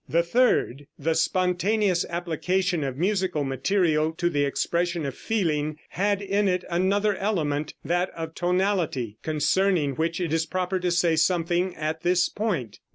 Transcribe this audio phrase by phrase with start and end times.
[0.09, 6.47] The third, the spontaneous application of musical material to the expression of feeling, had in
[6.47, 12.01] it another element, that of tonality, concerning which it is proper to say something at
[12.01, 12.79] this point.